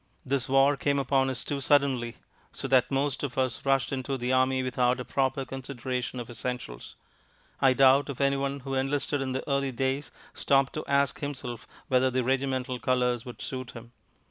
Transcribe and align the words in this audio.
This 0.25 0.49
war 0.49 0.75
came 0.77 0.97
upon 0.97 1.29
us 1.29 1.43
too 1.43 1.61
suddenly, 1.61 2.17
so 2.51 2.67
that 2.67 2.89
most 2.89 3.21
of 3.21 3.37
us 3.37 3.63
rushed 3.63 3.91
into 3.93 4.17
the 4.17 4.33
army 4.33 4.63
without 4.63 4.99
a 4.99 5.05
proper 5.05 5.45
consideration 5.45 6.19
of 6.19 6.27
essentials. 6.27 6.95
I 7.61 7.73
doubt 7.73 8.09
if 8.09 8.19
anyone 8.19 8.61
who 8.61 8.73
enlisted 8.73 9.21
in 9.21 9.33
the 9.33 9.47
early 9.47 9.71
days 9.71 10.09
stopped 10.33 10.73
to 10.73 10.85
ask 10.87 11.19
himself 11.19 11.67
whether 11.87 12.09
the 12.09 12.23
regimental 12.23 12.79
colours 12.79 13.25
would 13.27 13.43
suit 13.43 13.73
him. 13.73 13.91